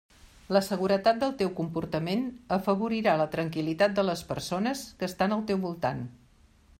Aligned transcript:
La 0.55 0.59
seguretat 0.67 1.17
del 1.23 1.35
teu 1.41 1.51
comportament 1.59 2.23
afavorirà 2.57 3.15
la 3.21 3.29
tranquil·litat 3.35 3.95
de 3.99 4.09
les 4.09 4.27
persones 4.33 4.85
que 5.03 5.11
estan 5.13 5.37
al 5.37 5.45
teu 5.53 5.65
voltant. 5.67 6.03